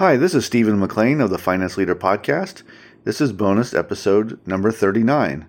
Hi, 0.00 0.16
this 0.16 0.34
is 0.34 0.46
Stephen 0.46 0.80
McLain 0.80 1.22
of 1.22 1.28
the 1.28 1.36
Finance 1.36 1.76
Leader 1.76 1.94
Podcast. 1.94 2.62
This 3.04 3.20
is 3.20 3.34
bonus 3.34 3.74
episode 3.74 4.40
number 4.46 4.72
39. 4.72 5.46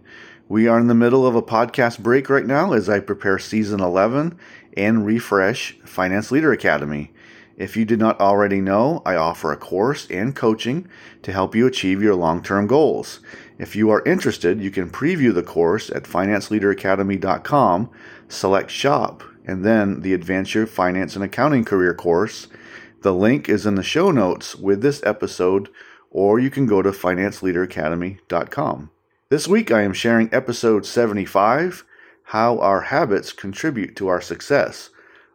We 0.50 0.68
are 0.68 0.78
in 0.78 0.88
the 0.88 0.94
middle 0.94 1.26
of 1.26 1.36
a 1.36 1.42
podcast 1.42 2.00
break 2.00 2.30
right 2.30 2.46
now 2.46 2.74
as 2.74 2.90
I 2.90 3.00
prepare 3.00 3.40
season 3.40 3.80
11 3.80 4.38
and 4.76 5.06
refresh 5.06 5.80
Finance 5.86 6.32
Leader 6.32 6.52
Academy. 6.52 7.14
If 7.56 7.78
you 7.78 7.86
did 7.86 8.00
not 8.00 8.20
already 8.20 8.60
know, 8.60 9.02
I 9.06 9.16
offer 9.16 9.54
a 9.54 9.58
course 9.58 10.06
and 10.12 10.36
coaching 10.36 10.86
to 11.22 11.32
help 11.32 11.56
you 11.56 11.66
achieve 11.66 12.02
your 12.02 12.16
long 12.16 12.44
term 12.44 12.68
goals. 12.68 13.22
If 13.58 13.74
you 13.78 13.90
are 13.90 14.04
interested, 14.04 14.60
you 14.60 14.70
can 14.70 14.90
preview 14.90 15.34
the 15.34 15.44
course 15.44 15.90
at 15.90 16.04
financeleaderacademy.com, 16.04 17.90
select 18.28 18.70
shop, 18.70 19.24
and 19.46 19.64
then 19.64 20.02
the 20.02 20.14
Advance 20.14 20.54
Your 20.54 20.68
Finance 20.68 21.16
and 21.16 21.24
Accounting 21.24 21.64
Career 21.64 21.94
course 21.94 22.50
the 23.02 23.14
link 23.14 23.50
is 23.50 23.66
in 23.66 23.76
the 23.76 23.84
show 23.84 24.12
notes 24.12 24.56
with 24.56 24.82
this 24.82 25.02
episode, 25.04 25.70
or 26.12 26.40
you 26.40 26.52
can 26.52 26.68
go 26.68 26.84
to 26.84 26.92
financeleaderacademy.com. 26.92 28.92
This 29.30 29.48
week 29.48 29.72
I 29.72 29.82
am 29.82 29.94
sharing 29.94 30.30
episode 30.32 30.86
75 30.86 31.84
How 32.26 32.60
Our 32.60 32.82
Habits 32.82 33.34
Contribute 33.34 33.96
to 33.96 34.08
Our 34.08 34.22
Success. 34.22 34.92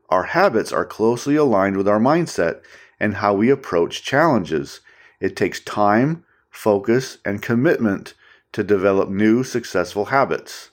Our 0.09 0.25
habits 0.25 0.73
are 0.73 0.85
closely 0.85 1.35
aligned 1.35 1.77
with 1.77 1.89
our 1.89 1.99
mindset 1.99 2.61
and 3.01 3.17
how 3.17 3.35
we 3.35 3.51
approach 3.51 4.05
challenges. 4.05 4.81
It 5.19 5.35
takes 5.35 5.59
time, 5.59 6.25
focus, 6.51 7.19
and 7.25 7.43
commitment 7.43 8.15
to 8.53 8.63
develop 8.63 9.09
new 9.09 9.43
successful 9.43 10.07
habits. 10.07 10.71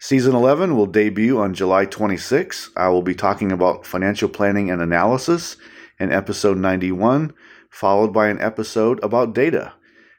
Season 0.00 0.34
11 0.34 0.76
will 0.76 0.86
debut 0.86 1.38
on 1.38 1.54
July 1.54 1.84
26. 1.84 2.70
I 2.76 2.88
will 2.88 3.02
be 3.02 3.14
talking 3.14 3.52
about 3.52 3.86
financial 3.86 4.28
planning 4.28 4.70
and 4.70 4.82
analysis 4.82 5.56
in 6.00 6.10
episode 6.10 6.56
91, 6.56 7.32
followed 7.70 8.12
by 8.12 8.28
an 8.28 8.40
episode 8.40 8.98
about 9.04 9.34
data. 9.34 9.74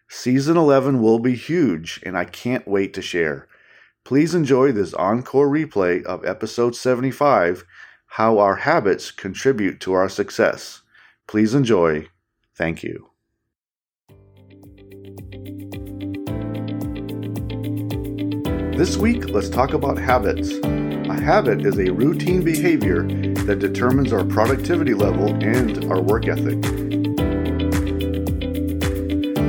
Season 0.08 0.56
11 0.56 1.02
will 1.02 1.20
be 1.20 1.36
huge, 1.36 2.00
and 2.06 2.18
I 2.18 2.26
can't 2.26 2.68
wait 2.68 2.94
to 2.94 3.02
share. 3.02 3.48
Please 4.06 4.36
enjoy 4.36 4.72
this 4.72 4.94
encore 4.94 5.50
replay 5.50 6.04
of 6.04 6.26
episode 6.26 6.76
75 6.76 7.66
How 8.06 8.40
Our 8.40 8.58
Habits 8.58 9.12
Contribute 9.12 9.80
to 9.82 9.94
Our 9.94 10.10
Success. 10.10 10.82
Please 11.28 11.54
enjoy. 11.54 12.08
Thank 12.56 12.84
you. 12.84 13.08
This 18.78 18.98
week, 18.98 19.30
let's 19.30 19.50
talk 19.50 19.74
about 19.74 19.98
habits. 19.98 20.54
A 21.12 21.20
habit 21.20 21.66
is 21.66 21.78
a 21.78 21.92
routine 21.92 22.42
behavior 22.42 23.04
that 23.44 23.60
determines 23.60 24.14
our 24.14 24.24
productivity 24.24 24.94
level 24.94 25.28
and 25.44 25.84
our 25.92 26.02
work 26.02 26.26
ethic. 26.26 26.64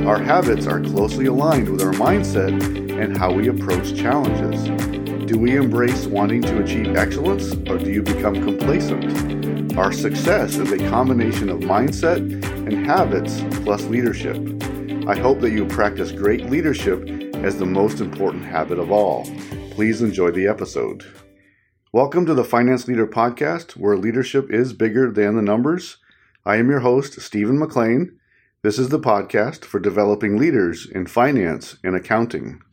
Our 0.05 0.19
habits 0.19 0.67
are 0.67 0.81
closely 0.81 1.27
aligned 1.27 1.69
with 1.69 1.81
our 1.81 1.93
mindset 1.93 2.51
and 3.01 3.17
how 3.17 3.31
we 3.31 3.47
approach 3.47 3.95
challenges. 3.95 4.65
Do 5.25 5.39
we 5.39 5.55
embrace 5.55 6.05
wanting 6.05 6.41
to 6.41 6.61
achieve 6.61 6.97
excellence 6.97 7.53
or 7.69 7.77
do 7.77 7.89
you 7.89 8.03
become 8.03 8.35
complacent? 8.43 9.77
Our 9.77 9.93
success 9.93 10.57
is 10.57 10.69
a 10.73 10.89
combination 10.89 11.47
of 11.47 11.61
mindset 11.61 12.17
and 12.67 12.85
habits 12.85 13.41
plus 13.63 13.85
leadership. 13.85 14.35
I 15.07 15.15
hope 15.15 15.39
that 15.39 15.51
you 15.51 15.65
practice 15.65 16.11
great 16.11 16.49
leadership 16.49 17.07
as 17.35 17.57
the 17.57 17.65
most 17.65 18.01
important 18.01 18.43
habit 18.43 18.79
of 18.79 18.91
all. 18.91 19.25
Please 19.71 20.01
enjoy 20.01 20.31
the 20.31 20.45
episode. 20.45 21.05
Welcome 21.93 22.25
to 22.25 22.33
the 22.33 22.43
Finance 22.43 22.87
Leader 22.87 23.05
Podcast, 23.05 23.73
where 23.73 23.95
leadership 23.95 24.49
is 24.49 24.73
bigger 24.73 25.11
than 25.11 25.35
the 25.35 25.43
numbers. 25.43 25.97
I 26.43 26.55
am 26.55 26.67
your 26.67 26.79
host, 26.79 27.21
Stephen 27.21 27.59
McLain. 27.59 28.15
This 28.63 28.79
is 28.79 28.89
the 28.89 28.99
podcast 28.99 29.63
for 29.63 29.79
developing 29.79 30.35
leaders 30.35 30.89
in 30.89 31.05
finance 31.05 31.77
and 31.83 31.95
accounting. 31.95 32.63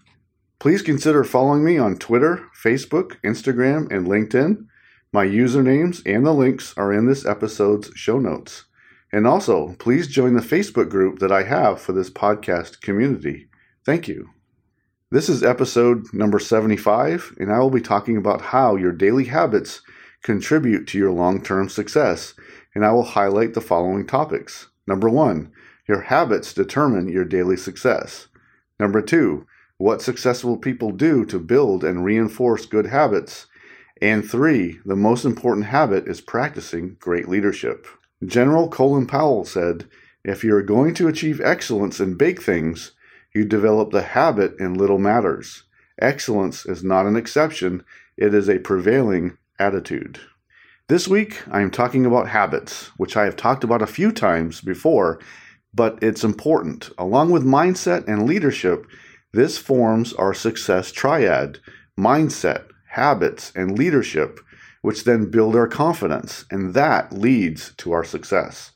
Please 0.58 0.80
consider 0.80 1.22
following 1.22 1.62
me 1.62 1.76
on 1.76 1.98
Twitter, 1.98 2.46
Facebook, 2.64 3.16
Instagram, 3.22 3.92
and 3.92 4.06
LinkedIn. 4.06 4.64
My 5.12 5.26
usernames 5.26 6.00
and 6.06 6.24
the 6.24 6.32
links 6.32 6.72
are 6.78 6.90
in 6.90 7.06
this 7.06 7.26
episode's 7.26 7.90
show 7.94 8.18
notes. 8.18 8.64
And 9.12 9.26
also, 9.26 9.76
please 9.78 10.08
join 10.08 10.32
the 10.32 10.40
Facebook 10.40 10.88
group 10.88 11.18
that 11.18 11.30
I 11.30 11.42
have 11.42 11.78
for 11.78 11.92
this 11.92 12.08
podcast 12.08 12.80
community. 12.80 13.50
Thank 13.84 14.08
you. 14.08 14.30
This 15.12 15.28
is 15.28 15.42
episode 15.42 16.14
number 16.14 16.38
75, 16.38 17.34
and 17.40 17.50
I 17.50 17.58
will 17.58 17.70
be 17.70 17.80
talking 17.80 18.16
about 18.16 18.40
how 18.40 18.76
your 18.76 18.92
daily 18.92 19.24
habits 19.24 19.82
contribute 20.22 20.86
to 20.86 20.98
your 20.98 21.10
long 21.10 21.42
term 21.42 21.68
success, 21.68 22.34
and 22.76 22.86
I 22.86 22.92
will 22.92 23.02
highlight 23.02 23.54
the 23.54 23.60
following 23.60 24.06
topics. 24.06 24.68
Number 24.86 25.10
one, 25.10 25.50
your 25.88 26.02
habits 26.02 26.54
determine 26.54 27.08
your 27.08 27.24
daily 27.24 27.56
success. 27.56 28.28
Number 28.78 29.02
two, 29.02 29.48
what 29.78 30.00
successful 30.00 30.56
people 30.56 30.92
do 30.92 31.24
to 31.24 31.40
build 31.40 31.82
and 31.82 32.04
reinforce 32.04 32.64
good 32.64 32.86
habits. 32.86 33.48
And 34.00 34.24
three, 34.24 34.78
the 34.84 34.94
most 34.94 35.24
important 35.24 35.66
habit 35.66 36.06
is 36.06 36.20
practicing 36.20 36.98
great 37.00 37.28
leadership. 37.28 37.88
General 38.24 38.68
Colin 38.68 39.08
Powell 39.08 39.44
said, 39.44 39.86
If 40.24 40.44
you 40.44 40.54
are 40.54 40.62
going 40.62 40.94
to 40.94 41.08
achieve 41.08 41.40
excellence 41.40 41.98
in 41.98 42.14
big 42.14 42.40
things, 42.40 42.92
you 43.34 43.44
develop 43.44 43.90
the 43.90 44.02
habit 44.02 44.54
in 44.58 44.74
little 44.74 44.98
matters. 44.98 45.64
Excellence 46.00 46.66
is 46.66 46.82
not 46.82 47.06
an 47.06 47.16
exception, 47.16 47.84
it 48.16 48.34
is 48.34 48.48
a 48.48 48.58
prevailing 48.58 49.36
attitude. 49.58 50.20
This 50.88 51.06
week, 51.06 51.42
I 51.50 51.60
am 51.60 51.70
talking 51.70 52.04
about 52.04 52.28
habits, 52.28 52.90
which 52.96 53.16
I 53.16 53.24
have 53.24 53.36
talked 53.36 53.62
about 53.62 53.82
a 53.82 53.86
few 53.86 54.10
times 54.10 54.60
before, 54.60 55.20
but 55.72 55.98
it's 56.02 56.24
important. 56.24 56.90
Along 56.98 57.30
with 57.30 57.44
mindset 57.44 58.08
and 58.08 58.26
leadership, 58.26 58.86
this 59.32 59.56
forms 59.58 60.12
our 60.14 60.34
success 60.34 60.90
triad 60.90 61.60
mindset, 61.98 62.64
habits, 62.88 63.52
and 63.54 63.78
leadership, 63.78 64.40
which 64.82 65.04
then 65.04 65.30
build 65.30 65.54
our 65.54 65.68
confidence, 65.68 66.44
and 66.50 66.74
that 66.74 67.12
leads 67.12 67.72
to 67.76 67.92
our 67.92 68.02
success. 68.02 68.72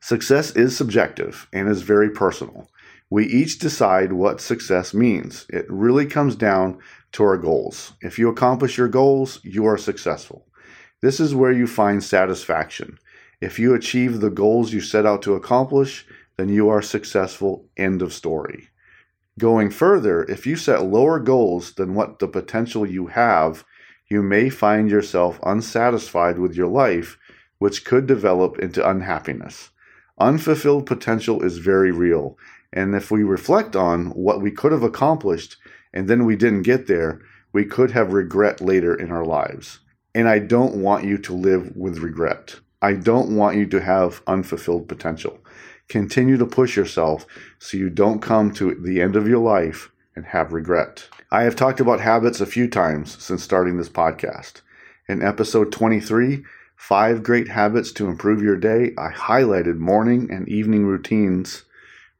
Success 0.00 0.56
is 0.56 0.76
subjective 0.76 1.46
and 1.52 1.68
is 1.68 1.82
very 1.82 2.10
personal. 2.10 2.68
We 3.12 3.26
each 3.26 3.58
decide 3.58 4.14
what 4.14 4.40
success 4.40 4.94
means. 4.94 5.44
It 5.50 5.66
really 5.68 6.06
comes 6.06 6.34
down 6.34 6.78
to 7.12 7.22
our 7.24 7.36
goals. 7.36 7.92
If 8.00 8.18
you 8.18 8.30
accomplish 8.30 8.78
your 8.78 8.88
goals, 8.88 9.38
you 9.44 9.66
are 9.66 9.76
successful. 9.76 10.46
This 11.02 11.20
is 11.20 11.34
where 11.34 11.52
you 11.52 11.66
find 11.66 12.02
satisfaction. 12.02 12.98
If 13.38 13.58
you 13.58 13.74
achieve 13.74 14.20
the 14.20 14.30
goals 14.30 14.72
you 14.72 14.80
set 14.80 15.04
out 15.04 15.20
to 15.24 15.34
accomplish, 15.34 16.06
then 16.38 16.48
you 16.48 16.70
are 16.70 16.80
successful. 16.80 17.68
End 17.76 18.00
of 18.00 18.14
story. 18.14 18.70
Going 19.38 19.68
further, 19.68 20.22
if 20.22 20.46
you 20.46 20.56
set 20.56 20.82
lower 20.82 21.20
goals 21.20 21.74
than 21.74 21.94
what 21.94 22.18
the 22.18 22.28
potential 22.28 22.86
you 22.86 23.08
have, 23.08 23.66
you 24.08 24.22
may 24.22 24.48
find 24.48 24.88
yourself 24.88 25.38
unsatisfied 25.42 26.38
with 26.38 26.54
your 26.54 26.68
life, 26.68 27.18
which 27.58 27.84
could 27.84 28.06
develop 28.06 28.58
into 28.58 28.88
unhappiness. 28.88 29.68
Unfulfilled 30.18 30.86
potential 30.86 31.42
is 31.42 31.58
very 31.58 31.90
real, 31.90 32.38
and 32.72 32.94
if 32.94 33.10
we 33.10 33.22
reflect 33.22 33.76
on 33.76 34.06
what 34.10 34.40
we 34.40 34.50
could 34.50 34.72
have 34.72 34.82
accomplished 34.82 35.56
and 35.92 36.08
then 36.08 36.24
we 36.24 36.36
didn't 36.36 36.62
get 36.62 36.86
there, 36.86 37.20
we 37.52 37.64
could 37.64 37.90
have 37.90 38.12
regret 38.12 38.60
later 38.60 38.94
in 38.94 39.10
our 39.10 39.24
lives. 39.24 39.80
And 40.14 40.28
I 40.28 40.38
don't 40.38 40.76
want 40.76 41.04
you 41.04 41.18
to 41.18 41.34
live 41.34 41.76
with 41.76 41.98
regret. 41.98 42.60
I 42.80 42.94
don't 42.94 43.36
want 43.36 43.56
you 43.56 43.66
to 43.66 43.80
have 43.80 44.22
unfulfilled 44.26 44.88
potential. 44.88 45.38
Continue 45.88 46.38
to 46.38 46.46
push 46.46 46.76
yourself 46.76 47.26
so 47.58 47.76
you 47.76 47.90
don't 47.90 48.20
come 48.20 48.52
to 48.54 48.74
the 48.74 49.02
end 49.02 49.16
of 49.16 49.28
your 49.28 49.40
life 49.40 49.90
and 50.16 50.24
have 50.26 50.52
regret. 50.52 51.08
I 51.30 51.42
have 51.42 51.56
talked 51.56 51.80
about 51.80 52.00
habits 52.00 52.40
a 52.40 52.46
few 52.46 52.68
times 52.68 53.22
since 53.22 53.42
starting 53.42 53.76
this 53.76 53.88
podcast. 53.88 54.62
In 55.08 55.22
episode 55.22 55.72
23, 55.72 56.44
Five 56.76 57.22
Great 57.22 57.48
Habits 57.48 57.92
to 57.92 58.08
Improve 58.08 58.42
Your 58.42 58.56
Day, 58.56 58.92
I 58.98 59.10
highlighted 59.10 59.78
morning 59.78 60.30
and 60.30 60.48
evening 60.48 60.84
routines 60.84 61.64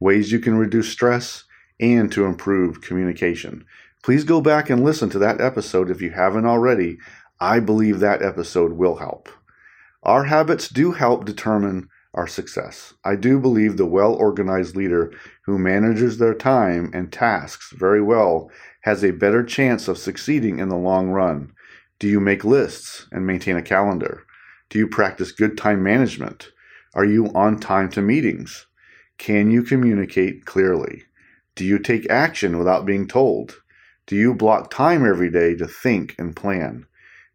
ways 0.03 0.33
you 0.33 0.41
can 0.41 0.57
reduce 0.57 0.89
stress, 0.89 1.45
and 1.81 2.11
to 2.13 2.27
improve 2.27 2.81
communication. 2.81 3.65
Please 4.03 4.25
go 4.25 4.41
back 4.41 4.69
and 4.69 4.85
listen 4.85 5.09
to 5.11 5.19
that 5.19 5.41
episode 5.41 5.91
if 5.91 6.03
you 6.03 6.11
haven't 6.11 6.47
already. 6.47 6.99
I 7.41 7.61
believe 7.61 8.01
that 8.01 8.23
episode 8.23 8.73
will 8.73 8.97
help. 8.97 9.29
Our 10.03 10.25
habits 10.25 10.69
do 10.69 10.93
help 10.93 11.25
determine 11.25 11.89
our 12.15 12.27
success. 12.27 12.95
I 13.05 13.17
do 13.17 13.39
believe 13.39 13.77
the 13.77 13.87
well 13.87 14.15
organized 14.15 14.77
leader 14.77 15.13
who 15.45 15.59
manages 15.59 16.19
their 16.19 16.35
time 16.35 16.91
and 16.93 17.13
tasks 17.13 17.73
very 17.73 18.03
well 18.03 18.51
has 18.83 19.05
a 19.05 19.13
better 19.13 19.43
chance 19.43 19.89
of 19.89 19.99
succeeding 19.99 20.59
in 20.59 20.69
the 20.69 20.77
long 20.77 21.11
run. 21.11 21.53
Do 21.99 22.09
you 22.09 22.21
make 22.21 22.45
lists 22.45 23.07
and 23.13 23.27
maintain 23.27 23.57
a 23.57 23.63
calendar? 23.63 24.25
Do 24.69 24.79
you 24.79 24.89
practice 24.89 25.33
good 25.33 25.57
time 25.57 25.83
management? 25.83 26.51
Are 26.95 27.05
you 27.05 27.27
on 27.35 27.61
time 27.61 27.89
to 27.91 28.03
meetings? 28.03 28.67
Can 29.23 29.53
you 29.53 29.63
communicate 29.63 30.47
clearly? 30.47 31.05
Do 31.55 31.65
you 31.65 31.79
take 31.79 32.11
action 32.11 32.59
without 32.59 32.85
being 32.85 33.07
told? 33.07 33.63
Do 34.09 34.17
you 34.17 34.35
block 34.35 34.69
time 34.69 35.07
every 35.07 35.31
day 35.31 35.55
to 35.59 35.69
think 35.69 36.17
and 36.19 36.35
plan? 36.35 36.87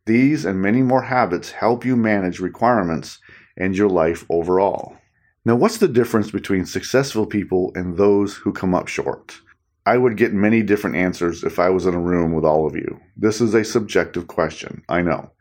These 0.06 0.44
and 0.44 0.62
many 0.62 0.82
more 0.82 1.04
habits 1.04 1.52
help 1.52 1.86
you 1.86 1.96
manage 1.96 2.42
requirements 2.42 3.20
and 3.56 3.74
your 3.74 3.88
life 3.88 4.26
overall. 4.30 4.98
Now, 5.46 5.56
what's 5.56 5.78
the 5.78 5.88
difference 5.88 6.30
between 6.30 6.66
successful 6.66 7.26
people 7.26 7.72
and 7.74 7.96
those 7.96 8.36
who 8.36 8.52
come 8.52 8.76
up 8.76 8.90
short? 8.90 9.40
I 9.86 9.96
would 9.96 10.18
get 10.18 10.34
many 10.34 10.64
different 10.64 10.98
answers 10.98 11.46
if 11.46 11.58
I 11.58 11.70
was 11.70 11.86
in 11.86 11.94
a 11.94 12.02
room 12.02 12.34
with 12.34 12.44
all 12.44 12.68
of 12.68 12.76
you. 12.76 13.00
This 13.16 13.40
is 13.40 13.54
a 13.54 13.64
subjective 13.64 14.28
question, 14.28 14.84
I 14.90 15.04
know. 15.04 15.32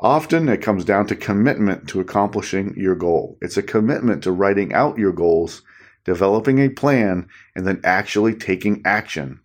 Often 0.00 0.48
it 0.48 0.60
comes 0.60 0.84
down 0.84 1.06
to 1.06 1.16
commitment 1.16 1.88
to 1.88 2.00
accomplishing 2.00 2.74
your 2.76 2.96
goal. 2.96 3.38
It's 3.40 3.56
a 3.56 3.62
commitment 3.62 4.24
to 4.24 4.32
writing 4.32 4.74
out 4.74 4.98
your 4.98 5.12
goals, 5.12 5.62
developing 6.04 6.58
a 6.58 6.68
plan, 6.68 7.28
and 7.54 7.66
then 7.66 7.80
actually 7.84 8.34
taking 8.34 8.82
action. 8.84 9.40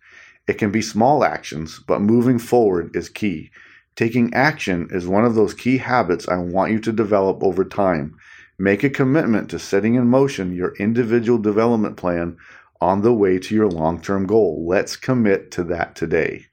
It 0.48 0.58
can 0.58 0.72
be 0.72 0.82
small 0.82 1.24
actions, 1.24 1.80
but 1.86 2.00
moving 2.00 2.38
forward 2.38 2.94
is 2.96 3.08
key. 3.08 3.52
Taking 3.94 4.34
action 4.34 4.88
is 4.90 5.06
one 5.06 5.24
of 5.24 5.34
those 5.34 5.54
key 5.54 5.78
habits 5.78 6.28
I 6.28 6.38
want 6.38 6.72
you 6.72 6.80
to 6.80 6.92
develop 6.92 7.42
over 7.42 7.64
time. 7.64 8.16
Make 8.58 8.82
a 8.82 8.90
commitment 8.90 9.48
to 9.50 9.58
setting 9.58 9.94
in 9.94 10.08
motion 10.08 10.54
your 10.54 10.74
individual 10.76 11.38
development 11.38 11.96
plan 11.96 12.36
on 12.80 13.02
the 13.02 13.12
way 13.12 13.38
to 13.38 13.54
your 13.54 13.68
long 13.68 14.00
term 14.00 14.26
goal. 14.26 14.66
Let's 14.66 14.96
commit 14.96 15.50
to 15.52 15.64
that 15.64 15.94
today. 15.94 16.49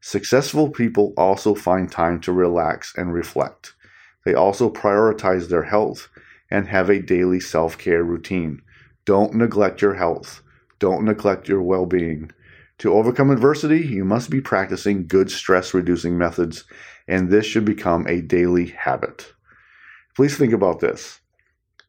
Successful 0.00 0.70
people 0.70 1.12
also 1.16 1.54
find 1.54 1.90
time 1.90 2.20
to 2.20 2.32
relax 2.32 2.94
and 2.96 3.12
reflect. 3.12 3.74
They 4.24 4.34
also 4.34 4.70
prioritize 4.70 5.48
their 5.48 5.64
health 5.64 6.08
and 6.50 6.68
have 6.68 6.88
a 6.88 7.02
daily 7.02 7.40
self 7.40 7.78
care 7.78 8.04
routine. 8.04 8.62
Don't 9.04 9.34
neglect 9.34 9.82
your 9.82 9.94
health. 9.94 10.42
Don't 10.78 11.04
neglect 11.04 11.48
your 11.48 11.62
well 11.62 11.86
being. 11.86 12.30
To 12.78 12.92
overcome 12.92 13.30
adversity, 13.30 13.80
you 13.80 14.04
must 14.04 14.30
be 14.30 14.40
practicing 14.40 15.08
good 15.08 15.30
stress 15.30 15.74
reducing 15.74 16.16
methods, 16.16 16.64
and 17.08 17.28
this 17.28 17.44
should 17.44 17.64
become 17.64 18.06
a 18.06 18.20
daily 18.20 18.66
habit. 18.66 19.34
Please 20.14 20.36
think 20.36 20.52
about 20.52 20.78
this. 20.78 21.20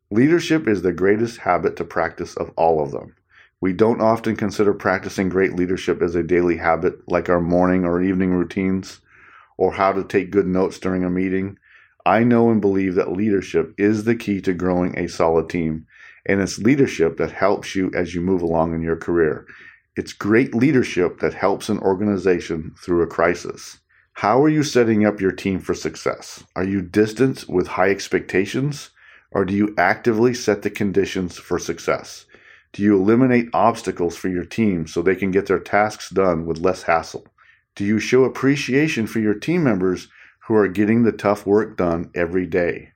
Leadership 0.09 0.67
is 0.67 0.81
the 0.81 0.94
greatest 0.94 1.38
habit 1.38 1.75
to 1.75 1.83
practice 1.83 2.35
of 2.38 2.50
all 2.56 2.81
of 2.81 2.91
them. 2.91 3.15
We 3.61 3.73
don't 3.73 4.01
often 4.01 4.38
consider 4.38 4.73
practicing 4.73 5.27
great 5.27 5.53
leadership 5.53 6.01
as 6.01 6.15
a 6.15 6.23
daily 6.23 6.57
habit, 6.57 7.07
like 7.09 7.27
our 7.27 7.41
morning 7.41 7.83
or 7.83 8.01
evening 8.01 8.31
routines, 8.31 9.01
or 9.57 9.73
how 9.73 9.91
to 9.91 10.03
take 10.03 10.31
good 10.31 10.47
notes 10.47 10.79
during 10.79 11.03
a 11.03 11.09
meeting. 11.09 11.57
I 12.06 12.23
know 12.23 12.50
and 12.50 12.61
believe 12.61 12.95
that 12.95 13.11
leadership 13.11 13.73
is 13.77 14.06
the 14.06 14.15
key 14.15 14.39
to 14.41 14.53
growing 14.53 14.97
a 14.97 15.09
solid 15.09 15.50
team, 15.50 15.88
and 16.25 16.39
it's 16.39 16.57
leadership 16.59 17.17
that 17.17 17.33
helps 17.33 17.75
you 17.75 17.91
as 17.94 18.15
you 18.15 18.21
move 18.21 18.41
along 18.41 18.73
in 18.73 18.81
your 18.81 18.95
career. 18.95 19.45
It's 19.97 20.13
great 20.13 20.56
leadership 20.56 21.19
that 21.19 21.33
helps 21.33 21.67
an 21.67 21.79
organization 21.79 22.73
through 22.81 23.01
a 23.01 23.07
crisis. 23.07 23.79
How 24.13 24.41
are 24.41 24.50
you 24.50 24.63
setting 24.63 25.06
up 25.06 25.19
your 25.19 25.33
team 25.33 25.59
for 25.59 25.73
success? 25.73 26.45
Are 26.56 26.63
you 26.63 26.81
distant 26.81 27.50
with 27.50 27.67
high 27.67 27.89
expectations, 27.89 28.91
or 29.31 29.44
do 29.44 29.53
you 29.53 29.75
actively 29.77 30.33
set 30.33 30.61
the 30.61 30.69
conditions 30.69 31.38
for 31.38 31.59
success? 31.59 32.25
Do 32.71 32.83
you 32.83 32.95
eliminate 32.95 33.50
obstacles 33.51 34.16
for 34.16 34.30
your 34.30 34.45
team 34.45 34.86
so 34.86 35.01
they 35.01 35.16
can 35.16 35.31
get 35.31 35.48
their 35.48 35.60
tasks 35.60 36.10
done 36.10 36.45
with 36.45 36.60
less 36.60 36.83
hassle? 36.83 37.25
Do 37.75 37.83
you 37.83 38.00
show 38.00 38.25
appreciation 38.25 39.07
for 39.07 39.19
your 39.19 39.33
team 39.33 39.63
members 39.63 40.07
who 40.42 40.56
are 40.56 40.68
getting 40.68 41.04
the 41.04 41.12
tough 41.12 41.45
work 41.45 41.77
done 41.77 42.12
every 42.13 42.45
day? 42.45 42.92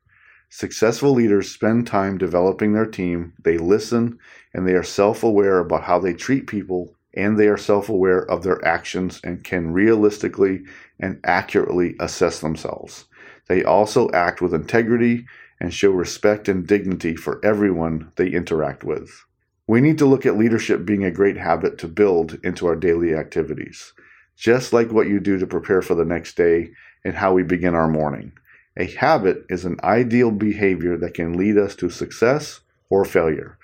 Successful 0.49 1.11
leaders 1.11 1.49
spend 1.49 1.87
time 1.87 2.19
developing 2.19 2.73
their 2.73 2.85
team, 2.85 3.33
they 3.43 3.57
listen, 3.57 4.19
and 4.53 4.67
they 4.67 4.73
are 4.73 4.83
self 4.83 5.23
aware 5.23 5.57
about 5.57 5.85
how 5.85 5.97
they 5.97 6.13
treat 6.13 6.45
people, 6.45 6.95
and 7.15 7.39
they 7.39 7.47
are 7.47 7.57
self 7.57 7.89
aware 7.89 8.29
of 8.29 8.43
their 8.43 8.63
actions 8.63 9.19
and 9.23 9.43
can 9.43 9.73
realistically 9.73 10.61
and 10.99 11.19
accurately 11.23 11.95
assess 11.99 12.39
themselves. 12.39 13.05
They 13.47 13.63
also 13.63 14.11
act 14.11 14.41
with 14.41 14.53
integrity 14.53 15.25
and 15.59 15.73
show 15.73 15.89
respect 15.89 16.47
and 16.47 16.67
dignity 16.67 17.15
for 17.15 17.43
everyone 17.43 18.11
they 18.15 18.27
interact 18.27 18.83
with. 18.83 19.25
We 19.67 19.79
need 19.79 19.97
to 19.99 20.05
look 20.05 20.25
at 20.25 20.37
leadership 20.37 20.85
being 20.85 21.05
a 21.05 21.11
great 21.11 21.37
habit 21.37 21.77
to 21.79 21.87
build 21.87 22.37
into 22.43 22.67
our 22.67 22.75
daily 22.75 23.15
activities, 23.15 23.93
just 24.35 24.73
like 24.73 24.91
what 24.91 25.07
you 25.07 25.21
do 25.21 25.37
to 25.37 25.47
prepare 25.47 25.81
for 25.81 25.95
the 25.95 26.03
next 26.03 26.35
day 26.35 26.71
and 27.05 27.15
how 27.15 27.33
we 27.33 27.43
begin 27.43 27.73
our 27.73 27.87
morning. 27.87 28.33
A 28.75 28.85
habit 28.85 29.45
is 29.49 29.63
an 29.63 29.79
ideal 29.83 30.31
behavior 30.31 30.97
that 30.97 31.13
can 31.13 31.37
lead 31.37 31.57
us 31.57 31.75
to 31.77 31.89
success 31.89 32.59
or 32.89 33.05
failure. 33.05 33.57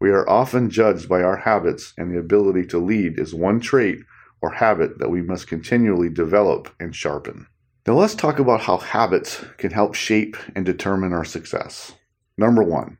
We 0.00 0.10
are 0.10 0.28
often 0.28 0.70
judged 0.70 1.08
by 1.08 1.22
our 1.22 1.36
habits, 1.36 1.94
and 1.96 2.12
the 2.12 2.18
ability 2.18 2.66
to 2.66 2.78
lead 2.78 3.18
is 3.18 3.32
one 3.32 3.60
trait 3.60 4.00
or 4.42 4.50
habit 4.50 4.98
that 4.98 5.10
we 5.10 5.22
must 5.22 5.46
continually 5.46 6.08
develop 6.08 6.68
and 6.80 6.96
sharpen. 6.96 7.46
Now, 7.86 7.94
let's 7.94 8.14
talk 8.14 8.38
about 8.38 8.62
how 8.62 8.78
habits 8.78 9.44
can 9.58 9.70
help 9.70 9.94
shape 9.94 10.36
and 10.56 10.66
determine 10.66 11.12
our 11.12 11.24
success. 11.24 11.92
Number 12.36 12.62
one, 12.62 12.98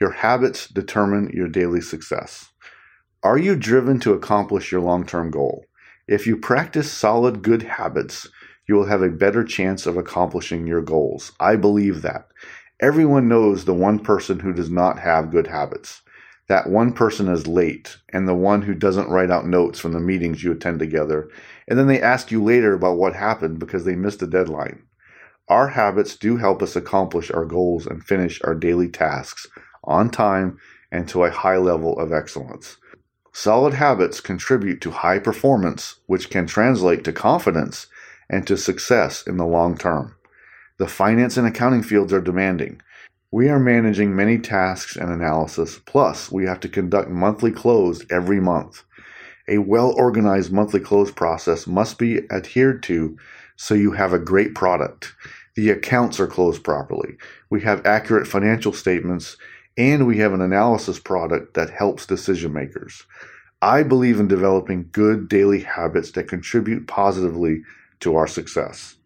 your 0.00 0.12
habits 0.12 0.68
determine 0.68 1.30
your 1.32 1.48
daily 1.48 1.80
success. 1.80 2.50
Are 3.22 3.38
you 3.38 3.56
driven 3.56 3.98
to 4.00 4.12
accomplish 4.12 4.70
your 4.70 4.80
long 4.80 5.06
term 5.06 5.30
goal? 5.30 5.64
If 6.06 6.26
you 6.26 6.36
practice 6.36 6.90
solid 6.90 7.42
good 7.42 7.62
habits, 7.62 8.28
you 8.68 8.74
will 8.74 8.86
have 8.86 9.02
a 9.02 9.10
better 9.10 9.42
chance 9.42 9.86
of 9.86 9.96
accomplishing 9.96 10.66
your 10.66 10.82
goals. 10.82 11.32
I 11.40 11.56
believe 11.56 12.02
that. 12.02 12.28
Everyone 12.80 13.26
knows 13.26 13.64
the 13.64 13.74
one 13.74 13.98
person 13.98 14.40
who 14.40 14.52
does 14.52 14.70
not 14.70 14.98
have 14.98 15.30
good 15.30 15.46
habits. 15.46 16.02
That 16.48 16.68
one 16.68 16.92
person 16.92 17.28
is 17.28 17.46
late 17.46 17.96
and 18.12 18.28
the 18.28 18.34
one 18.34 18.62
who 18.62 18.74
doesn't 18.74 19.08
write 19.08 19.30
out 19.30 19.46
notes 19.46 19.80
from 19.80 19.92
the 19.92 20.00
meetings 20.00 20.44
you 20.44 20.52
attend 20.52 20.78
together. 20.78 21.28
And 21.66 21.78
then 21.78 21.86
they 21.86 22.00
ask 22.00 22.30
you 22.30 22.44
later 22.44 22.74
about 22.74 22.98
what 22.98 23.14
happened 23.14 23.58
because 23.58 23.84
they 23.84 23.96
missed 23.96 24.22
a 24.22 24.26
deadline. 24.26 24.82
Our 25.48 25.68
habits 25.68 26.16
do 26.16 26.36
help 26.36 26.62
us 26.62 26.76
accomplish 26.76 27.30
our 27.30 27.44
goals 27.44 27.86
and 27.86 28.04
finish 28.04 28.40
our 28.42 28.54
daily 28.54 28.88
tasks 28.88 29.46
on 29.86 30.10
time, 30.10 30.58
and 30.90 31.08
to 31.08 31.24
a 31.24 31.30
high 31.30 31.56
level 31.56 31.98
of 31.98 32.12
excellence. 32.12 32.76
Solid 33.32 33.74
habits 33.74 34.20
contribute 34.20 34.80
to 34.80 34.90
high 34.90 35.18
performance, 35.18 35.96
which 36.06 36.30
can 36.30 36.46
translate 36.46 37.04
to 37.04 37.12
confidence 37.12 37.86
and 38.30 38.46
to 38.46 38.56
success 38.56 39.26
in 39.26 39.36
the 39.36 39.46
long 39.46 39.76
term. 39.76 40.16
The 40.78 40.88
finance 40.88 41.36
and 41.36 41.46
accounting 41.46 41.82
fields 41.82 42.12
are 42.12 42.20
demanding. 42.20 42.80
We 43.30 43.48
are 43.48 43.58
managing 43.58 44.16
many 44.16 44.38
tasks 44.38 44.96
and 44.96 45.10
analysis, 45.10 45.80
plus, 45.84 46.30
we 46.30 46.46
have 46.46 46.60
to 46.60 46.68
conduct 46.68 47.10
monthly 47.10 47.52
close 47.52 48.04
every 48.10 48.40
month. 48.40 48.84
A 49.48 49.58
well 49.58 49.92
organized 49.96 50.52
monthly 50.52 50.80
close 50.80 51.10
process 51.10 51.66
must 51.66 51.98
be 51.98 52.22
adhered 52.30 52.82
to 52.84 53.16
so 53.56 53.74
you 53.74 53.92
have 53.92 54.12
a 54.12 54.18
great 54.18 54.54
product. 54.54 55.14
The 55.56 55.70
accounts 55.70 56.20
are 56.20 56.26
closed 56.26 56.64
properly. 56.64 57.16
We 57.50 57.62
have 57.62 57.86
accurate 57.86 58.26
financial 58.26 58.72
statements 58.72 59.36
and 59.76 60.06
we 60.06 60.18
have 60.18 60.32
an 60.32 60.40
analysis 60.40 60.98
product 60.98 61.54
that 61.54 61.70
helps 61.70 62.06
decision 62.06 62.52
makers. 62.52 63.04
I 63.62 63.82
believe 63.82 64.20
in 64.20 64.28
developing 64.28 64.88
good 64.92 65.28
daily 65.28 65.60
habits 65.60 66.12
that 66.12 66.28
contribute 66.28 66.86
positively 66.86 67.62
to 68.00 68.16
our 68.16 68.26
success. 68.26 68.96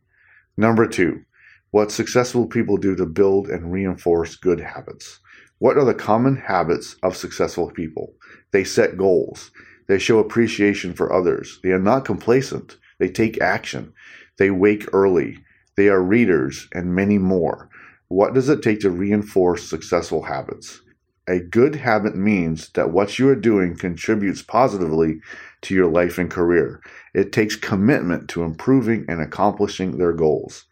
Number 0.57 0.87
two, 0.87 1.23
what 1.71 1.93
successful 1.93 2.47
people 2.47 2.77
do 2.77 2.97
to 2.97 3.07
build 3.07 3.49
and 3.49 3.73
reinforce 3.73 4.37
good 4.37 4.61
habits. 4.61 5.21
What 5.59 5.77
are 5.77 5.85
the 5.85 5.95
common 5.95 6.37
habits 6.37 6.97
of 7.03 7.17
successful 7.17 7.71
people? 7.71 8.15
They 8.51 8.65
set 8.65 8.97
goals. 8.97 9.53
They 9.87 9.99
show 9.99 10.19
appreciation 10.19 10.95
for 10.95 11.13
others. 11.13 11.61
They 11.63 11.71
are 11.71 11.79
not 11.79 12.05
complacent. 12.05 12.77
They 12.99 13.09
take 13.09 13.41
action. 13.41 13.93
They 14.39 14.51
wake 14.51 14.89
early. 14.93 15.39
They 15.77 15.89
are 15.89 16.03
readers 16.03 16.69
and 16.73 16.95
many 16.95 17.19
more. 17.19 17.69
What 18.11 18.35
does 18.35 18.49
it 18.49 18.61
take 18.61 18.81
to 18.81 18.91
reinforce 18.91 19.71
successful 19.71 20.25
habits? 20.25 20.81
A 21.29 21.39
good 21.39 21.77
habit 21.77 22.17
means 22.17 22.71
that 22.71 22.91
what 22.91 23.21
you 23.21 23.29
are 23.29 23.37
doing 23.37 23.77
contributes 23.77 24.43
positively 24.43 25.21
to 25.63 25.77
your 25.77 25.89
life 25.89 26.19
and 26.19 26.29
career. 26.29 26.81
It 27.15 27.31
takes 27.31 27.55
commitment 27.55 28.29
to 28.31 28.43
improving 28.43 29.05
and 29.09 29.21
accomplishing 29.21 29.97
their 29.97 30.13
goals. 30.13 30.65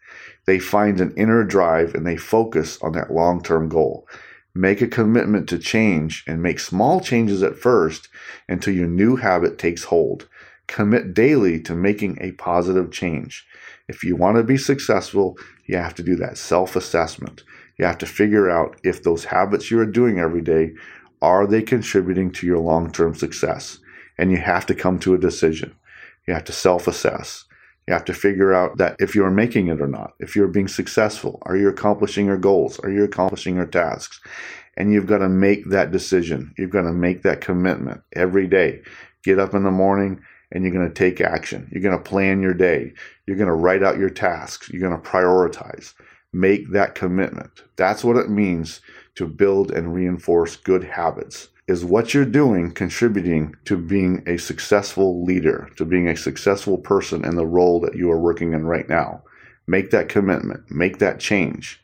They 0.47 0.59
find 0.59 0.99
an 0.99 1.13
inner 1.15 1.45
drive 1.45 1.95
and 1.95 2.05
they 2.05 2.17
focus 2.17 2.77
on 2.81 2.91
that 2.93 3.13
long 3.13 3.41
term 3.41 3.69
goal. 3.69 4.05
Make 4.53 4.81
a 4.81 4.87
commitment 4.87 5.47
to 5.47 5.59
change 5.59 6.25
and 6.27 6.43
make 6.43 6.59
small 6.59 6.99
changes 6.99 7.41
at 7.41 7.55
first 7.55 8.09
until 8.49 8.73
your 8.73 8.89
new 8.89 9.15
habit 9.15 9.57
takes 9.57 9.85
hold. 9.85 10.27
Commit 10.67 11.13
daily 11.13 11.61
to 11.61 11.73
making 11.73 12.17
a 12.19 12.33
positive 12.33 12.91
change. 12.91 13.47
If 13.89 14.03
you 14.03 14.15
want 14.15 14.37
to 14.37 14.43
be 14.43 14.57
successful, 14.57 15.37
you 15.65 15.77
have 15.77 15.95
to 15.95 16.03
do 16.03 16.15
that 16.17 16.37
self 16.37 16.75
assessment. 16.75 17.43
You 17.77 17.85
have 17.85 17.97
to 17.99 18.05
figure 18.05 18.49
out 18.49 18.79
if 18.83 19.03
those 19.03 19.25
habits 19.25 19.71
you 19.71 19.79
are 19.79 19.85
doing 19.85 20.19
every 20.19 20.41
day 20.41 20.73
are 21.21 21.45
they 21.45 21.61
contributing 21.61 22.31
to 22.31 22.47
your 22.47 22.59
long 22.59 22.91
term 22.91 23.13
success? 23.15 23.79
And 24.17 24.31
you 24.31 24.37
have 24.37 24.65
to 24.67 24.75
come 24.75 24.99
to 24.99 25.13
a 25.13 25.17
decision. 25.17 25.75
You 26.27 26.33
have 26.33 26.45
to 26.45 26.53
self 26.53 26.87
assess. 26.87 27.45
You 27.87 27.93
have 27.93 28.05
to 28.05 28.13
figure 28.13 28.53
out 28.53 28.77
that 28.77 28.95
if 28.99 29.15
you're 29.15 29.31
making 29.31 29.67
it 29.67 29.81
or 29.81 29.87
not, 29.87 30.13
if 30.19 30.35
you're 30.35 30.47
being 30.47 30.67
successful, 30.67 31.41
are 31.43 31.57
you 31.57 31.67
accomplishing 31.69 32.27
your 32.27 32.37
goals? 32.37 32.79
Are 32.81 32.91
you 32.91 33.03
accomplishing 33.03 33.55
your 33.55 33.65
tasks? 33.65 34.21
And 34.77 34.93
you've 34.93 35.07
got 35.07 35.17
to 35.17 35.29
make 35.29 35.67
that 35.71 35.91
decision. 35.91 36.53
You've 36.57 36.69
got 36.69 36.83
to 36.83 36.93
make 36.93 37.23
that 37.23 37.41
commitment 37.41 38.01
every 38.15 38.47
day. 38.47 38.81
Get 39.23 39.39
up 39.39 39.55
in 39.55 39.63
the 39.63 39.71
morning 39.71 40.21
and 40.51 40.63
you're 40.63 40.73
going 40.73 40.87
to 40.87 40.93
take 40.93 41.21
action. 41.21 41.69
You're 41.71 41.83
going 41.83 41.97
to 41.97 42.09
plan 42.09 42.41
your 42.41 42.53
day. 42.53 42.93
You're 43.25 43.37
going 43.37 43.47
to 43.47 43.53
write 43.53 43.83
out 43.83 43.99
your 43.99 44.09
tasks. 44.09 44.69
You're 44.69 44.87
going 44.87 44.99
to 44.99 45.09
prioritize. 45.09 45.93
Make 46.33 46.71
that 46.71 46.95
commitment. 46.95 47.63
That's 47.75 48.03
what 48.03 48.17
it 48.17 48.29
means 48.29 48.81
to 49.15 49.27
build 49.27 49.71
and 49.71 49.93
reinforce 49.93 50.55
good 50.55 50.83
habits. 50.83 51.49
Is 51.67 51.85
what 51.85 52.13
you're 52.15 52.25
doing 52.25 52.71
contributing 52.71 53.55
to 53.65 53.77
being 53.77 54.23
a 54.25 54.37
successful 54.37 55.23
leader, 55.23 55.69
to 55.75 55.85
being 55.85 56.07
a 56.07 56.17
successful 56.17 56.79
person 56.79 57.23
in 57.23 57.35
the 57.35 57.45
role 57.45 57.79
that 57.81 57.95
you 57.95 58.09
are 58.09 58.19
working 58.19 58.53
in 58.53 58.65
right 58.65 58.89
now? 58.89 59.21
Make 59.67 59.91
that 59.91 60.09
commitment, 60.09 60.71
make 60.71 60.97
that 60.97 61.19
change. 61.19 61.79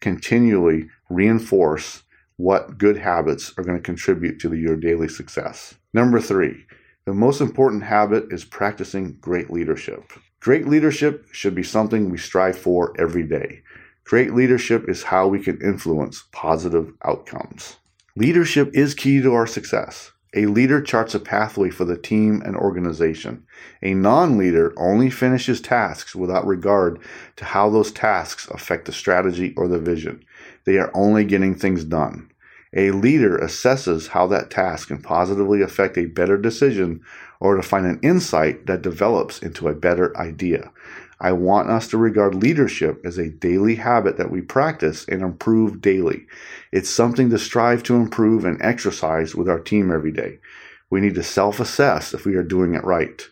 Continually 0.00 0.88
reinforce 1.10 2.04
what 2.36 2.78
good 2.78 2.96
habits 2.96 3.52
are 3.58 3.64
going 3.64 3.76
to 3.76 3.82
contribute 3.82 4.38
to 4.40 4.52
your 4.54 4.76
daily 4.76 5.08
success. 5.08 5.74
Number 5.92 6.20
three, 6.20 6.64
the 7.06 7.12
most 7.12 7.42
important 7.42 7.82
habit 7.82 8.24
is 8.30 8.44
practicing 8.44 9.18
great 9.20 9.50
leadership. 9.50 10.12
Great 10.40 10.66
leadership 10.66 11.26
should 11.32 11.54
be 11.54 11.62
something 11.62 12.10
we 12.10 12.16
strive 12.16 12.56
for 12.56 12.98
every 12.98 13.22
day. 13.22 13.60
Great 14.04 14.34
leadership 14.34 14.88
is 14.88 15.02
how 15.02 15.28
we 15.28 15.38
can 15.38 15.60
influence 15.60 16.24
positive 16.32 16.92
outcomes. 17.04 17.76
Leadership 18.16 18.70
is 18.72 18.94
key 18.94 19.20
to 19.20 19.34
our 19.34 19.46
success. 19.46 20.12
A 20.36 20.46
leader 20.46 20.80
charts 20.80 21.14
a 21.14 21.20
pathway 21.20 21.70
for 21.70 21.84
the 21.84 21.96
team 21.96 22.42
and 22.44 22.56
organization. 22.56 23.46
A 23.82 23.94
non 23.94 24.38
leader 24.38 24.72
only 24.78 25.10
finishes 25.10 25.60
tasks 25.60 26.14
without 26.16 26.46
regard 26.46 26.98
to 27.36 27.44
how 27.44 27.68
those 27.68 27.92
tasks 27.92 28.48
affect 28.48 28.86
the 28.86 28.92
strategy 28.92 29.52
or 29.56 29.68
the 29.68 29.78
vision. 29.78 30.24
They 30.64 30.78
are 30.78 30.90
only 30.94 31.24
getting 31.24 31.54
things 31.54 31.84
done. 31.84 32.30
A 32.76 32.90
leader 32.90 33.38
assesses 33.38 34.08
how 34.08 34.26
that 34.26 34.50
task 34.50 34.88
can 34.88 35.00
positively 35.00 35.62
affect 35.62 35.96
a 35.96 36.06
better 36.06 36.36
decision 36.36 37.02
or 37.38 37.54
to 37.54 37.62
find 37.62 37.86
an 37.86 38.00
insight 38.02 38.66
that 38.66 38.82
develops 38.82 39.38
into 39.38 39.68
a 39.68 39.74
better 39.74 40.16
idea. 40.16 40.72
I 41.20 41.32
want 41.32 41.70
us 41.70 41.86
to 41.88 41.98
regard 41.98 42.34
leadership 42.34 43.00
as 43.04 43.16
a 43.16 43.30
daily 43.30 43.76
habit 43.76 44.16
that 44.16 44.30
we 44.30 44.40
practice 44.40 45.04
and 45.06 45.22
improve 45.22 45.80
daily. 45.80 46.26
It's 46.72 46.90
something 46.90 47.30
to 47.30 47.38
strive 47.38 47.84
to 47.84 47.94
improve 47.94 48.44
and 48.44 48.60
exercise 48.60 49.36
with 49.36 49.48
our 49.48 49.60
team 49.60 49.92
every 49.92 50.10
day. 50.10 50.38
We 50.90 51.00
need 51.00 51.14
to 51.14 51.22
self 51.22 51.60
assess 51.60 52.12
if 52.12 52.26
we 52.26 52.34
are 52.34 52.42
doing 52.42 52.74
it 52.74 52.84
right. 52.84 53.28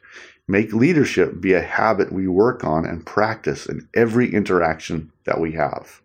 Make 0.46 0.72
leadership 0.72 1.40
be 1.40 1.54
a 1.54 1.62
habit 1.62 2.12
we 2.12 2.28
work 2.28 2.62
on 2.64 2.84
and 2.84 3.06
practice 3.06 3.66
in 3.66 3.88
every 3.94 4.32
interaction 4.32 5.10
that 5.24 5.40
we 5.40 5.52
have. 5.52 6.01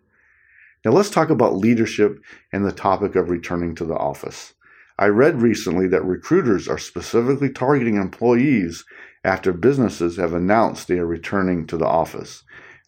Now 0.84 0.92
let's 0.92 1.10
talk 1.10 1.30
about 1.30 1.56
leadership 1.56 2.18
and 2.52 2.64
the 2.64 2.72
topic 2.72 3.16
of 3.16 3.30
returning 3.30 3.74
to 3.76 3.84
the 3.84 3.96
office. 3.96 4.54
I 4.98 5.06
read 5.06 5.42
recently 5.42 5.88
that 5.88 6.04
recruiters 6.04 6.68
are 6.68 6.78
specifically 6.78 7.50
targeting 7.50 7.96
employees 7.96 8.84
after 9.24 9.52
businesses 9.52 10.16
have 10.16 10.32
announced 10.32 10.86
they 10.86 10.98
are 10.98 11.06
returning 11.06 11.66
to 11.68 11.76
the 11.76 11.86
office. 11.86 12.42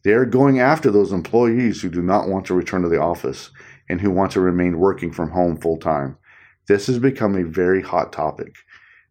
They 0.05 0.13
are 0.13 0.25
going 0.25 0.61
after 0.61 0.91
those 0.91 1.13
employees 1.13 1.83
who 1.83 1.89
do 1.89 2.03
not 2.03 2.29
want 2.29 2.47
to 2.47 2.55
return 2.55 2.83
to 2.83 2.89
the 2.89 3.01
office 3.01 3.51
and 3.89 4.01
who 4.01 4.11
want 4.11 4.33
to 4.33 4.41
remain 4.41 4.79
working 4.79 5.13
from 5.13 5.31
home 5.31 5.57
full 5.57 5.77
time. 5.77 6.17
This 6.69 6.87
has 6.87 6.99
become 6.99 7.35
a 7.35 7.45
very 7.45 7.83
hot 7.83 8.13
topic. 8.13 8.55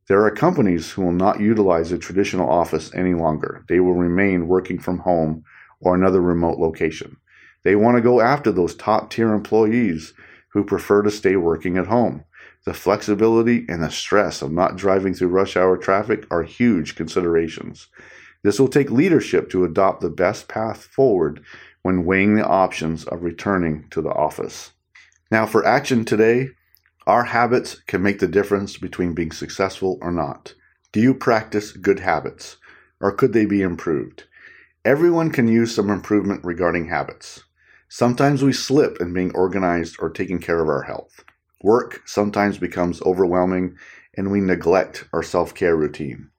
There 0.07 0.23
are 0.23 0.31
companies 0.31 0.89
who 0.89 1.03
will 1.03 1.11
not 1.11 1.39
utilize 1.39 1.91
a 1.91 1.97
traditional 1.97 2.49
office 2.49 2.91
any 2.95 3.13
longer. 3.13 3.63
They 3.67 3.79
will 3.79 3.93
remain 3.93 4.47
working 4.47 4.79
from 4.79 4.99
home 4.99 5.43
or 5.81 5.95
another 5.95 6.21
remote 6.21 6.57
location. 6.57 7.17
They 7.63 7.75
want 7.75 7.97
to 7.97 8.01
go 8.01 8.21
after 8.21 8.51
those 8.51 8.75
top 8.75 9.09
tier 9.09 9.33
employees 9.33 10.13
who 10.53 10.63
prefer 10.63 11.01
to 11.03 11.11
stay 11.11 11.35
working 11.35 11.77
at 11.77 11.87
home. 11.87 12.23
The 12.65 12.73
flexibility 12.73 13.65
and 13.67 13.81
the 13.81 13.89
stress 13.89 14.41
of 14.41 14.51
not 14.51 14.75
driving 14.75 15.13
through 15.13 15.29
rush 15.29 15.57
hour 15.57 15.77
traffic 15.77 16.25
are 16.31 16.43
huge 16.43 16.95
considerations. 16.95 17.87
This 18.43 18.59
will 18.59 18.67
take 18.67 18.91
leadership 18.91 19.49
to 19.49 19.65
adopt 19.65 20.01
the 20.01 20.09
best 20.09 20.47
path 20.47 20.83
forward 20.83 21.41
when 21.81 22.05
weighing 22.05 22.35
the 22.35 22.45
options 22.45 23.05
of 23.05 23.23
returning 23.23 23.87
to 23.91 24.01
the 24.01 24.09
office. 24.09 24.71
Now, 25.31 25.45
for 25.45 25.65
action 25.65 26.05
today, 26.05 26.49
our 27.05 27.25
habits 27.25 27.75
can 27.87 28.01
make 28.01 28.19
the 28.19 28.27
difference 28.27 28.77
between 28.77 29.13
being 29.13 29.31
successful 29.31 29.97
or 30.01 30.11
not. 30.11 30.53
Do 30.91 30.99
you 30.99 31.13
practice 31.13 31.71
good 31.71 31.99
habits, 31.99 32.57
or 32.99 33.11
could 33.11 33.33
they 33.33 33.45
be 33.45 33.61
improved? 33.61 34.25
Everyone 34.85 35.31
can 35.31 35.47
use 35.47 35.73
some 35.73 35.89
improvement 35.89 36.43
regarding 36.43 36.87
habits. 36.87 37.43
Sometimes 37.91 38.43
we 38.43 38.53
slip 38.53 39.01
in 39.01 39.13
being 39.13 39.35
organized 39.35 39.95
or 39.99 40.11
taking 40.11 40.37
care 40.37 40.61
of 40.61 40.69
our 40.69 40.83
health. 40.83 41.23
Work 41.63 42.03
sometimes 42.05 42.59
becomes 42.59 43.01
overwhelming 43.01 43.75
and 44.15 44.31
we 44.31 44.41
neglect 44.41 45.05
our 45.11 45.23
self 45.23 45.55
care 45.55 45.75
routine. 45.75 46.29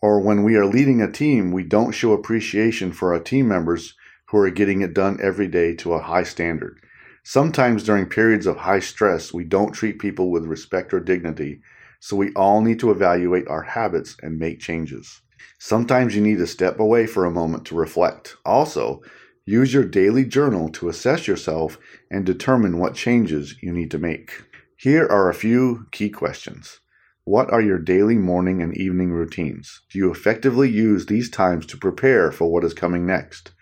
Or 0.00 0.20
when 0.20 0.44
we 0.44 0.54
are 0.54 0.64
leading 0.64 1.02
a 1.02 1.10
team, 1.10 1.50
we 1.50 1.64
don't 1.64 1.90
show 1.90 2.12
appreciation 2.12 2.92
for 2.92 3.12
our 3.12 3.18
team 3.20 3.48
members 3.48 3.94
who 4.28 4.38
are 4.38 4.50
getting 4.50 4.82
it 4.82 4.94
done 4.94 5.18
every 5.20 5.48
day 5.48 5.74
to 5.76 5.94
a 5.94 6.02
high 6.02 6.22
standard. 6.22 6.80
Sometimes 7.24 7.82
during 7.82 8.06
periods 8.06 8.46
of 8.46 8.58
high 8.58 8.78
stress, 8.78 9.34
we 9.34 9.44
don't 9.44 9.72
treat 9.72 9.98
people 9.98 10.30
with 10.30 10.46
respect 10.46 10.94
or 10.94 11.00
dignity, 11.00 11.60
so 11.98 12.14
we 12.16 12.32
all 12.34 12.60
need 12.60 12.78
to 12.78 12.90
evaluate 12.92 13.48
our 13.48 13.62
habits 13.62 14.16
and 14.22 14.38
make 14.38 14.60
changes. 14.60 15.20
Sometimes 15.58 16.14
you 16.14 16.22
need 16.22 16.38
to 16.38 16.46
step 16.46 16.78
away 16.80 17.06
for 17.06 17.24
a 17.26 17.30
moment 17.30 17.66
to 17.66 17.74
reflect. 17.74 18.36
Also, 18.46 19.02
use 19.44 19.74
your 19.74 19.84
daily 19.84 20.24
journal 20.24 20.68
to 20.70 20.88
assess 20.88 21.26
yourself 21.26 21.78
and 22.10 22.24
determine 22.24 22.78
what 22.78 22.94
changes 22.94 23.56
you 23.62 23.72
need 23.72 23.90
to 23.90 23.98
make. 23.98 24.44
Here 24.76 25.06
are 25.06 25.28
a 25.28 25.34
few 25.34 25.86
key 25.90 26.10
questions. 26.10 26.80
What 27.24 27.52
are 27.52 27.60
your 27.60 27.78
daily 27.78 28.16
morning 28.16 28.62
and 28.62 28.76
evening 28.76 29.10
routines? 29.10 29.82
Do 29.90 29.98
you 29.98 30.10
effectively 30.10 30.70
use 30.70 31.06
these 31.06 31.30
times 31.30 31.66
to 31.66 31.76
prepare 31.76 32.32
for 32.32 32.50
what 32.50 32.64
is 32.64 32.74
coming 32.74 33.06
next? 33.06 33.52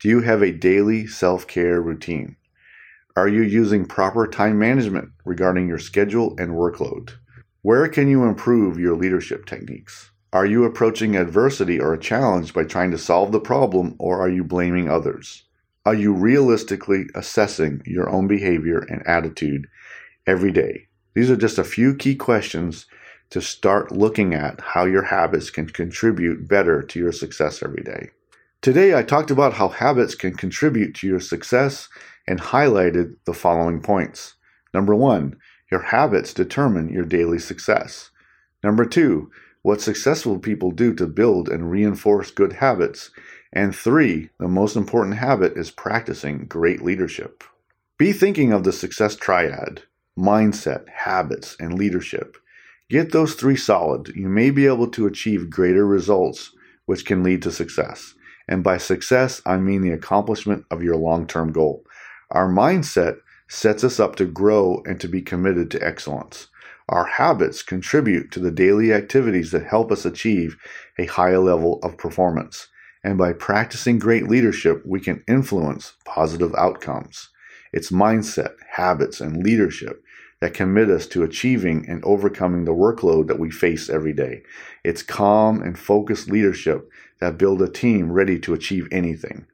Do 0.00 0.08
you 0.08 0.20
have 0.20 0.42
a 0.42 0.52
daily 0.52 1.06
self 1.06 1.46
care 1.46 1.82
routine? 1.82 2.36
Are 3.16 3.28
you 3.28 3.42
using 3.42 3.84
proper 3.84 4.26
time 4.26 4.58
management 4.58 5.10
regarding 5.24 5.68
your 5.68 5.78
schedule 5.78 6.34
and 6.38 6.52
workload? 6.52 7.10
Where 7.62 7.88
can 7.88 8.08
you 8.08 8.24
improve 8.24 8.78
your 8.78 8.96
leadership 8.96 9.44
techniques? 9.44 10.12
Are 10.32 10.46
you 10.46 10.64
approaching 10.64 11.16
adversity 11.16 11.80
or 11.80 11.92
a 11.92 11.98
challenge 11.98 12.54
by 12.54 12.62
trying 12.62 12.92
to 12.92 12.98
solve 12.98 13.32
the 13.32 13.40
problem 13.40 13.96
or 13.98 14.20
are 14.20 14.28
you 14.30 14.44
blaming 14.44 14.88
others? 14.88 15.42
Are 15.84 15.94
you 15.94 16.12
realistically 16.12 17.06
assessing 17.16 17.82
your 17.84 18.08
own 18.08 18.28
behavior 18.28 18.78
and 18.78 19.04
attitude 19.08 19.66
every 20.28 20.52
day? 20.52 20.86
These 21.14 21.30
are 21.32 21.36
just 21.36 21.58
a 21.58 21.64
few 21.64 21.96
key 21.96 22.14
questions 22.14 22.86
to 23.30 23.40
start 23.40 23.90
looking 23.90 24.32
at 24.32 24.60
how 24.60 24.84
your 24.84 25.02
habits 25.02 25.50
can 25.50 25.66
contribute 25.66 26.46
better 26.46 26.80
to 26.80 26.98
your 27.00 27.12
success 27.12 27.60
every 27.60 27.82
day. 27.82 28.10
Today, 28.62 28.94
I 28.94 29.02
talked 29.02 29.32
about 29.32 29.54
how 29.54 29.68
habits 29.68 30.14
can 30.14 30.34
contribute 30.34 30.94
to 30.96 31.08
your 31.08 31.20
success 31.20 31.88
and 32.28 32.40
highlighted 32.40 33.16
the 33.24 33.34
following 33.34 33.80
points. 33.80 34.34
Number 34.72 34.94
one, 34.94 35.38
your 35.72 35.82
habits 35.82 36.32
determine 36.32 36.88
your 36.88 37.04
daily 37.04 37.38
success. 37.40 38.10
Number 38.62 38.84
two, 38.84 39.30
what 39.62 39.80
successful 39.80 40.38
people 40.38 40.70
do 40.70 40.94
to 40.94 41.06
build 41.06 41.48
and 41.48 41.70
reinforce 41.70 42.30
good 42.30 42.54
habits. 42.54 43.10
And 43.52 43.74
three, 43.74 44.30
the 44.38 44.48
most 44.48 44.76
important 44.76 45.16
habit 45.16 45.56
is 45.56 45.70
practicing 45.70 46.46
great 46.46 46.82
leadership. 46.82 47.44
Be 47.98 48.12
thinking 48.12 48.52
of 48.52 48.64
the 48.64 48.72
success 48.72 49.16
triad 49.16 49.82
mindset, 50.18 50.88
habits, 50.88 51.56
and 51.58 51.74
leadership. 51.74 52.36
Get 52.88 53.12
those 53.12 53.34
three 53.34 53.56
solid. 53.56 54.08
You 54.14 54.28
may 54.28 54.50
be 54.50 54.66
able 54.66 54.88
to 54.88 55.06
achieve 55.06 55.48
greater 55.48 55.86
results, 55.86 56.50
which 56.86 57.06
can 57.06 57.22
lead 57.22 57.42
to 57.42 57.52
success. 57.52 58.14
And 58.48 58.64
by 58.64 58.78
success, 58.78 59.40
I 59.46 59.58
mean 59.58 59.82
the 59.82 59.92
accomplishment 59.92 60.66
of 60.70 60.82
your 60.82 60.96
long 60.96 61.26
term 61.26 61.52
goal. 61.52 61.84
Our 62.30 62.48
mindset 62.48 63.18
sets 63.48 63.84
us 63.84 64.00
up 64.00 64.16
to 64.16 64.26
grow 64.26 64.82
and 64.84 65.00
to 65.00 65.08
be 65.08 65.22
committed 65.22 65.70
to 65.70 65.86
excellence. 65.86 66.48
Our 66.90 67.04
habits 67.04 67.62
contribute 67.62 68.32
to 68.32 68.40
the 68.40 68.50
daily 68.50 68.92
activities 68.92 69.52
that 69.52 69.64
help 69.64 69.92
us 69.92 70.04
achieve 70.04 70.56
a 70.98 71.06
higher 71.06 71.38
level 71.38 71.78
of 71.84 71.96
performance. 71.96 72.66
And 73.04 73.16
by 73.16 73.32
practicing 73.32 74.00
great 74.00 74.28
leadership, 74.28 74.82
we 74.84 74.98
can 74.98 75.22
influence 75.28 75.92
positive 76.04 76.52
outcomes. 76.56 77.28
It's 77.72 77.92
mindset, 77.92 78.54
habits, 78.72 79.20
and 79.20 79.40
leadership 79.40 80.02
that 80.40 80.52
commit 80.52 80.90
us 80.90 81.06
to 81.08 81.22
achieving 81.22 81.88
and 81.88 82.02
overcoming 82.04 82.64
the 82.64 82.72
workload 82.72 83.28
that 83.28 83.38
we 83.38 83.52
face 83.52 83.88
every 83.88 84.12
day. 84.12 84.42
It's 84.82 85.04
calm 85.04 85.62
and 85.62 85.78
focused 85.78 86.28
leadership 86.28 86.90
that 87.20 87.38
build 87.38 87.62
a 87.62 87.68
team 87.68 88.10
ready 88.10 88.40
to 88.40 88.52
achieve 88.52 88.88
anything. 88.90 89.46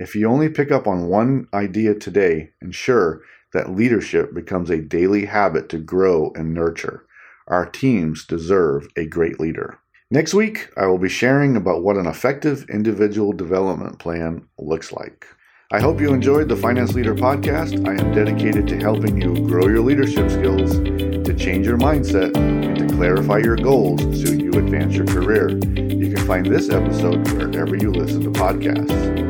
If 0.00 0.14
you 0.14 0.26
only 0.26 0.48
pick 0.48 0.72
up 0.72 0.86
on 0.86 1.08
one 1.08 1.48
idea 1.52 1.94
today, 1.94 2.52
ensure 2.62 3.20
that 3.52 3.74
leadership 3.74 4.34
becomes 4.34 4.70
a 4.70 4.80
daily 4.80 5.24
habit 5.24 5.68
to 5.70 5.78
grow 5.78 6.32
and 6.34 6.52
nurture. 6.52 7.06
Our 7.46 7.66
teams 7.66 8.26
deserve 8.26 8.88
a 8.96 9.06
great 9.06 9.40
leader. 9.40 9.78
Next 10.10 10.34
week, 10.34 10.70
I 10.76 10.86
will 10.86 10.98
be 10.98 11.08
sharing 11.08 11.56
about 11.56 11.82
what 11.82 11.96
an 11.96 12.06
effective 12.06 12.68
individual 12.70 13.32
development 13.32 13.98
plan 13.98 14.46
looks 14.58 14.92
like. 14.92 15.26
I 15.70 15.80
hope 15.80 16.00
you 16.00 16.14
enjoyed 16.14 16.48
the 16.48 16.56
Finance 16.56 16.94
Leader 16.94 17.14
podcast. 17.14 17.86
I 17.86 18.02
am 18.02 18.14
dedicated 18.14 18.66
to 18.68 18.78
helping 18.78 19.20
you 19.20 19.34
grow 19.46 19.68
your 19.68 19.82
leadership 19.82 20.30
skills, 20.30 20.78
to 20.78 21.34
change 21.34 21.66
your 21.66 21.76
mindset, 21.76 22.34
and 22.38 22.74
to 22.78 22.94
clarify 22.96 23.36
your 23.36 23.56
goals 23.56 24.00
so 24.00 24.32
you 24.32 24.50
advance 24.52 24.94
your 24.94 25.06
career. 25.06 25.50
You 25.50 26.14
can 26.14 26.26
find 26.26 26.46
this 26.46 26.70
episode 26.70 27.30
wherever 27.32 27.76
you 27.76 27.92
listen 27.92 28.22
to 28.22 28.30
podcasts. 28.30 29.27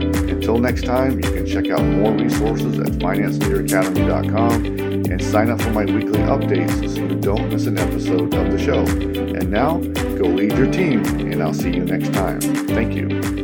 Until 0.48 0.62
next 0.62 0.86
time, 0.86 1.16
you 1.16 1.30
can 1.30 1.44
check 1.44 1.68
out 1.68 1.84
more 1.84 2.10
resources 2.10 2.78
at 2.78 2.86
financeleaderacademy.com 2.92 4.64
and 5.12 5.22
sign 5.22 5.50
up 5.50 5.60
for 5.60 5.72
my 5.72 5.84
weekly 5.84 6.20
updates 6.20 6.94
so 6.94 7.02
you 7.02 7.20
don't 7.20 7.50
miss 7.50 7.66
an 7.66 7.76
episode 7.76 8.32
of 8.32 8.50
the 8.50 8.58
show. 8.58 8.80
And 8.80 9.50
now, 9.50 9.76
go 10.16 10.24
lead 10.24 10.56
your 10.56 10.70
team, 10.72 11.04
and 11.04 11.42
I'll 11.42 11.52
see 11.52 11.74
you 11.74 11.84
next 11.84 12.14
time. 12.14 12.40
Thank 12.40 12.94
you. 12.94 13.37